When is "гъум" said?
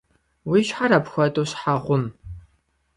1.83-2.03